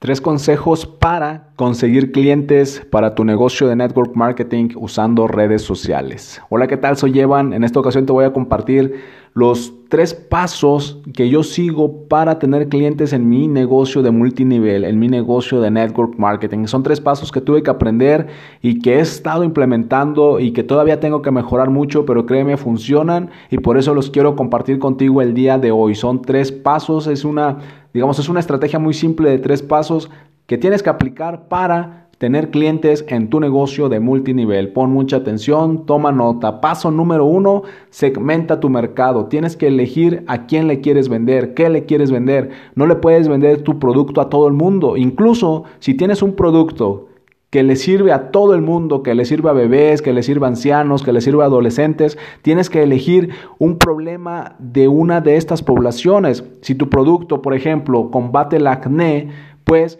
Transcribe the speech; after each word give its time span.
Tres 0.00 0.20
consejos 0.20 0.86
para 0.86 1.48
conseguir 1.56 2.12
clientes 2.12 2.86
para 2.88 3.16
tu 3.16 3.24
negocio 3.24 3.66
de 3.66 3.74
network 3.74 4.14
marketing 4.14 4.68
usando 4.76 5.26
redes 5.26 5.62
sociales. 5.62 6.40
Hola, 6.50 6.68
¿qué 6.68 6.76
tal? 6.76 6.96
Soy 6.96 7.18
Evan. 7.18 7.52
En 7.52 7.64
esta 7.64 7.80
ocasión 7.80 8.06
te 8.06 8.12
voy 8.12 8.24
a 8.24 8.32
compartir 8.32 8.94
los 9.34 9.72
tres 9.88 10.14
pasos 10.14 11.00
que 11.14 11.28
yo 11.28 11.42
sigo 11.42 12.06
para 12.08 12.38
tener 12.38 12.68
clientes 12.68 13.12
en 13.12 13.28
mi 13.28 13.48
negocio 13.48 14.02
de 14.02 14.10
multinivel, 14.10 14.84
en 14.84 14.98
mi 14.98 15.08
negocio 15.08 15.60
de 15.60 15.70
network 15.70 16.16
marketing. 16.16 16.66
Son 16.66 16.82
tres 16.82 17.00
pasos 17.00 17.32
que 17.32 17.40
tuve 17.40 17.62
que 17.62 17.70
aprender 17.70 18.28
y 18.62 18.80
que 18.80 18.96
he 18.96 19.00
estado 19.00 19.44
implementando 19.44 20.38
y 20.38 20.52
que 20.52 20.62
todavía 20.62 21.00
tengo 21.00 21.22
que 21.22 21.30
mejorar 21.30 21.70
mucho, 21.70 22.04
pero 22.04 22.26
créeme, 22.26 22.56
funcionan 22.56 23.30
y 23.50 23.58
por 23.58 23.78
eso 23.78 23.94
los 23.94 24.10
quiero 24.10 24.36
compartir 24.36 24.78
contigo 24.78 25.22
el 25.22 25.34
día 25.34 25.58
de 25.58 25.72
hoy. 25.72 25.94
Son 25.94 26.22
tres 26.22 26.52
pasos, 26.52 27.06
es 27.06 27.24
una 27.24 27.58
Digamos, 27.92 28.18
es 28.18 28.28
una 28.28 28.40
estrategia 28.40 28.78
muy 28.78 28.94
simple 28.94 29.30
de 29.30 29.38
tres 29.38 29.62
pasos 29.62 30.10
que 30.46 30.58
tienes 30.58 30.82
que 30.82 30.90
aplicar 30.90 31.48
para 31.48 32.08
tener 32.18 32.50
clientes 32.50 33.04
en 33.08 33.30
tu 33.30 33.38
negocio 33.40 33.88
de 33.88 34.00
multinivel. 34.00 34.72
Pon 34.72 34.90
mucha 34.90 35.16
atención, 35.16 35.86
toma 35.86 36.10
nota. 36.10 36.60
Paso 36.60 36.90
número 36.90 37.24
uno, 37.24 37.62
segmenta 37.90 38.60
tu 38.60 38.68
mercado. 38.68 39.26
Tienes 39.26 39.56
que 39.56 39.68
elegir 39.68 40.24
a 40.26 40.46
quién 40.46 40.66
le 40.66 40.80
quieres 40.80 41.08
vender, 41.08 41.54
qué 41.54 41.68
le 41.68 41.86
quieres 41.86 42.10
vender. 42.10 42.50
No 42.74 42.86
le 42.86 42.96
puedes 42.96 43.28
vender 43.28 43.62
tu 43.62 43.78
producto 43.78 44.20
a 44.20 44.28
todo 44.28 44.48
el 44.48 44.54
mundo. 44.54 44.96
Incluso 44.96 45.64
si 45.78 45.94
tienes 45.94 46.22
un 46.22 46.34
producto 46.34 47.07
que 47.50 47.62
le 47.62 47.76
sirve 47.76 48.12
a 48.12 48.30
todo 48.30 48.54
el 48.54 48.60
mundo, 48.60 49.02
que 49.02 49.14
le 49.14 49.24
sirve 49.24 49.48
a 49.48 49.54
bebés, 49.54 50.02
que 50.02 50.12
le 50.12 50.22
sirve 50.22 50.46
a 50.46 50.50
ancianos, 50.50 51.02
que 51.02 51.12
le 51.12 51.20
sirve 51.20 51.42
a 51.42 51.46
adolescentes. 51.46 52.18
Tienes 52.42 52.68
que 52.68 52.82
elegir 52.82 53.30
un 53.58 53.78
problema 53.78 54.56
de 54.58 54.88
una 54.88 55.20
de 55.20 55.36
estas 55.36 55.62
poblaciones. 55.62 56.44
Si 56.60 56.74
tu 56.74 56.90
producto, 56.90 57.40
por 57.40 57.54
ejemplo, 57.54 58.10
combate 58.10 58.56
el 58.56 58.66
acné, 58.66 59.30
pues 59.64 59.98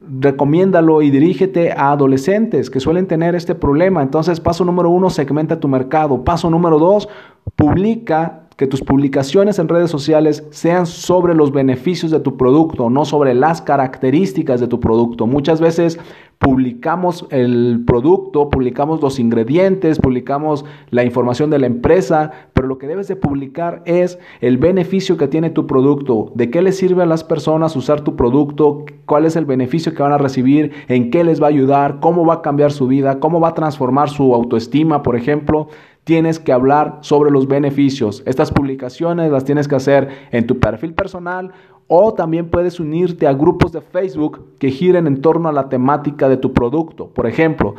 recomiéndalo 0.00 1.02
y 1.02 1.10
dirígete 1.10 1.72
a 1.72 1.90
adolescentes 1.90 2.70
que 2.70 2.78
suelen 2.78 3.06
tener 3.06 3.34
este 3.34 3.54
problema. 3.54 4.02
Entonces, 4.02 4.38
paso 4.38 4.64
número 4.64 4.90
uno, 4.90 5.10
segmenta 5.10 5.58
tu 5.58 5.66
mercado. 5.66 6.22
Paso 6.22 6.48
número 6.50 6.78
dos, 6.78 7.08
publica 7.56 8.42
que 8.56 8.66
tus 8.68 8.82
publicaciones 8.82 9.58
en 9.58 9.68
redes 9.68 9.90
sociales 9.90 10.46
sean 10.50 10.86
sobre 10.86 11.34
los 11.34 11.50
beneficios 11.50 12.12
de 12.12 12.20
tu 12.20 12.36
producto, 12.36 12.88
no 12.88 13.04
sobre 13.04 13.34
las 13.34 13.60
características 13.60 14.60
de 14.60 14.68
tu 14.68 14.78
producto. 14.78 15.26
Muchas 15.26 15.60
veces 15.60 15.98
publicamos 16.44 17.26
el 17.30 17.84
producto, 17.86 18.50
publicamos 18.50 19.00
los 19.00 19.18
ingredientes, 19.18 19.98
publicamos 19.98 20.66
la 20.90 21.02
información 21.02 21.48
de 21.48 21.58
la 21.58 21.64
empresa, 21.64 22.32
pero 22.52 22.68
lo 22.68 22.76
que 22.76 22.86
debes 22.86 23.08
de 23.08 23.16
publicar 23.16 23.80
es 23.86 24.18
el 24.42 24.58
beneficio 24.58 25.16
que 25.16 25.26
tiene 25.26 25.48
tu 25.48 25.66
producto, 25.66 26.32
de 26.34 26.50
qué 26.50 26.60
les 26.60 26.76
sirve 26.76 27.02
a 27.02 27.06
las 27.06 27.24
personas 27.24 27.74
usar 27.76 28.02
tu 28.02 28.14
producto, 28.14 28.84
cuál 29.06 29.24
es 29.24 29.36
el 29.36 29.46
beneficio 29.46 29.94
que 29.94 30.02
van 30.02 30.12
a 30.12 30.18
recibir, 30.18 30.72
en 30.88 31.10
qué 31.10 31.24
les 31.24 31.40
va 31.40 31.46
a 31.46 31.48
ayudar, 31.48 31.98
cómo 32.00 32.26
va 32.26 32.34
a 32.34 32.42
cambiar 32.42 32.72
su 32.72 32.88
vida, 32.88 33.20
cómo 33.20 33.40
va 33.40 33.48
a 33.48 33.54
transformar 33.54 34.10
su 34.10 34.34
autoestima, 34.34 35.02
por 35.02 35.16
ejemplo 35.16 35.68
tienes 36.04 36.38
que 36.38 36.52
hablar 36.52 36.98
sobre 37.00 37.30
los 37.30 37.48
beneficios. 37.48 38.22
Estas 38.26 38.50
publicaciones 38.50 39.32
las 39.32 39.46
tienes 39.46 39.66
que 39.66 39.76
hacer 39.76 40.10
en 40.32 40.46
tu 40.46 40.60
perfil 40.60 40.92
personal 40.92 41.52
o 41.86 42.14
también 42.14 42.48
puedes 42.48 42.80
unirte 42.80 43.26
a 43.26 43.32
grupos 43.32 43.72
de 43.72 43.80
Facebook 43.80 44.40
que 44.58 44.70
giren 44.70 45.06
en 45.06 45.20
torno 45.20 45.48
a 45.48 45.52
la 45.52 45.68
temática 45.68 46.28
de 46.28 46.36
tu 46.36 46.52
producto. 46.52 47.08
Por 47.08 47.26
ejemplo, 47.26 47.74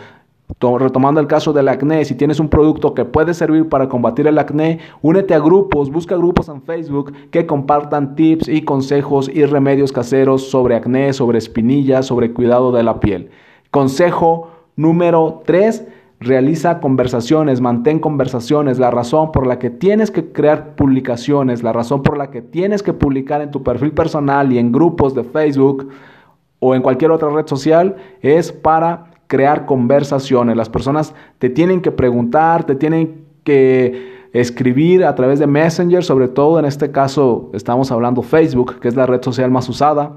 retomando 0.59 1.19
el 1.19 1.27
caso 1.27 1.53
del 1.53 1.67
acné, 1.67 2.05
si 2.05 2.15
tienes 2.15 2.39
un 2.39 2.49
producto 2.49 2.93
que 2.93 3.05
puede 3.05 3.33
servir 3.33 3.67
para 3.67 3.89
combatir 3.89 4.27
el 4.27 4.37
acné, 4.37 4.79
únete 5.01 5.33
a 5.33 5.39
grupos, 5.39 5.91
busca 5.91 6.15
grupos 6.15 6.49
en 6.49 6.61
Facebook 6.61 7.13
que 7.31 7.45
compartan 7.45 8.15
tips 8.15 8.47
y 8.47 8.61
consejos 8.61 9.29
y 9.33 9.45
remedios 9.45 9.91
caseros 9.91 10.49
sobre 10.49 10.75
acné, 10.75 11.13
sobre 11.13 11.39
espinillas, 11.39 12.05
sobre 12.05 12.31
cuidado 12.31 12.71
de 12.71 12.83
la 12.83 12.99
piel. 12.99 13.29
Consejo 13.71 14.49
número 14.75 15.41
3 15.45 15.85
Realiza 16.19 16.79
conversaciones, 16.79 17.59
mantén 17.61 17.99
conversaciones. 17.99 18.79
La 18.79 18.89
razón 18.89 19.31
por 19.31 19.45
la 19.45 19.59
que 19.59 19.69
tienes 19.69 20.11
que 20.11 20.31
crear 20.31 20.75
publicaciones, 20.75 21.61
la 21.61 21.73
razón 21.73 22.03
por 22.03 22.17
la 22.17 22.31
que 22.31 22.41
tienes 22.41 22.81
que 22.83 22.93
publicar 22.93 23.41
en 23.41 23.51
tu 23.51 23.63
perfil 23.63 23.91
personal 23.91 24.51
y 24.51 24.57
en 24.57 24.71
grupos 24.71 25.13
de 25.13 25.23
Facebook 25.23 25.89
o 26.59 26.73
en 26.73 26.81
cualquier 26.81 27.11
otra 27.11 27.29
red 27.29 27.45
social 27.47 27.95
es 28.21 28.51
para 28.51 29.11
crear 29.27 29.65
conversaciones. 29.65 30.55
Las 30.55 30.69
personas 30.69 31.13
te 31.39 31.49
tienen 31.49 31.81
que 31.81 31.91
preguntar, 31.91 32.63
te 32.63 32.75
tienen 32.75 33.25
que 33.43 34.15
escribir 34.33 35.05
a 35.05 35.15
través 35.15 35.39
de 35.39 35.47
Messenger, 35.47 36.03
sobre 36.03 36.27
todo 36.27 36.59
en 36.59 36.65
este 36.65 36.91
caso 36.91 37.49
estamos 37.53 37.91
hablando 37.91 38.21
Facebook, 38.21 38.79
que 38.79 38.87
es 38.87 38.95
la 38.95 39.05
red 39.05 39.21
social 39.21 39.49
más 39.49 39.69
usada, 39.69 40.13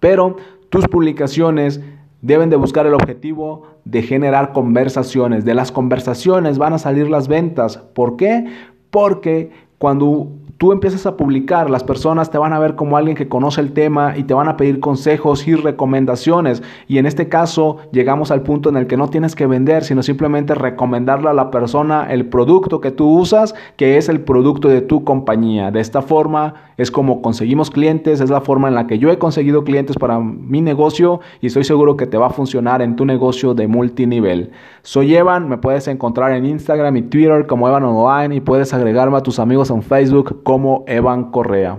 pero 0.00 0.36
tus 0.70 0.88
publicaciones 0.88 1.80
deben 2.24 2.48
de 2.48 2.56
buscar 2.56 2.86
el 2.86 2.94
objetivo 2.94 3.64
de 3.84 4.00
generar 4.00 4.52
conversaciones. 4.52 5.44
De 5.44 5.52
las 5.52 5.70
conversaciones 5.70 6.56
van 6.56 6.72
a 6.72 6.78
salir 6.78 7.10
las 7.10 7.28
ventas. 7.28 7.76
¿Por 7.76 8.16
qué? 8.16 8.46
Porque 8.90 9.50
cuando 9.76 10.30
tú 10.58 10.72
empiezas 10.72 11.06
a 11.06 11.16
publicar, 11.16 11.70
las 11.70 11.84
personas 11.84 12.30
te 12.30 12.38
van 12.38 12.52
a 12.52 12.58
ver 12.58 12.74
como 12.76 12.96
alguien 12.96 13.16
que 13.16 13.28
conoce 13.28 13.60
el 13.60 13.72
tema 13.72 14.16
y 14.16 14.24
te 14.24 14.34
van 14.34 14.48
a 14.48 14.56
pedir 14.56 14.80
consejos 14.80 15.46
y 15.48 15.54
recomendaciones. 15.54 16.62
Y 16.86 16.98
en 16.98 17.06
este 17.06 17.28
caso 17.28 17.78
llegamos 17.92 18.30
al 18.30 18.42
punto 18.42 18.68
en 18.68 18.76
el 18.76 18.86
que 18.86 18.96
no 18.96 19.08
tienes 19.08 19.34
que 19.34 19.46
vender, 19.46 19.84
sino 19.84 20.02
simplemente 20.02 20.54
recomendarle 20.54 21.28
a 21.28 21.34
la 21.34 21.50
persona 21.50 22.06
el 22.10 22.26
producto 22.26 22.80
que 22.80 22.90
tú 22.90 23.08
usas, 23.08 23.54
que 23.76 23.96
es 23.96 24.08
el 24.08 24.20
producto 24.20 24.68
de 24.68 24.80
tu 24.80 25.04
compañía. 25.04 25.70
De 25.70 25.80
esta 25.80 26.02
forma 26.02 26.54
es 26.76 26.90
como 26.90 27.22
conseguimos 27.22 27.70
clientes, 27.70 28.20
es 28.20 28.30
la 28.30 28.40
forma 28.40 28.68
en 28.68 28.74
la 28.74 28.86
que 28.86 28.98
yo 28.98 29.10
he 29.10 29.18
conseguido 29.18 29.64
clientes 29.64 29.96
para 29.96 30.18
mi 30.18 30.60
negocio 30.60 31.20
y 31.40 31.48
estoy 31.48 31.64
seguro 31.64 31.96
que 31.96 32.06
te 32.06 32.16
va 32.16 32.26
a 32.26 32.30
funcionar 32.30 32.82
en 32.82 32.96
tu 32.96 33.04
negocio 33.04 33.54
de 33.54 33.68
multinivel. 33.68 34.50
Soy 34.82 35.14
Evan, 35.14 35.48
me 35.48 35.58
puedes 35.58 35.88
encontrar 35.88 36.32
en 36.32 36.46
Instagram 36.46 36.96
y 36.96 37.02
Twitter 37.02 37.46
como 37.46 37.68
Evan 37.68 37.84
Online 37.84 38.34
y 38.36 38.40
puedes 38.40 38.74
agregarme 38.74 39.16
a 39.16 39.22
tus 39.22 39.38
amigos 39.38 39.70
en 39.70 39.82
Facebook 39.82 40.42
como 40.44 40.84
Evan 40.86 41.30
Correa. 41.32 41.72